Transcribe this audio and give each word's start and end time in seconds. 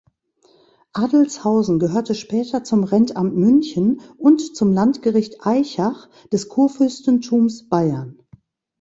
Adelzhausen 0.93 1.77
gehörte 1.77 2.15
später 2.15 2.63
zum 2.63 2.83
Rentamt 2.83 3.35
München 3.35 4.01
und 4.17 4.41
zum 4.55 4.73
Landgericht 4.73 5.45
Aichach 5.45 6.07
des 6.33 6.49
Kurfürstentums 6.49 7.69
Bayern. 7.69 8.17